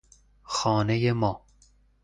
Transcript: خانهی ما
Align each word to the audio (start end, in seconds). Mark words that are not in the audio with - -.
خانهی 0.43 1.11
ما 1.11 1.43